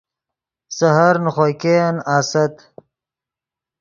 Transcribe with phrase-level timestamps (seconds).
[0.77, 2.55] سحر نے خوئے ګئین آست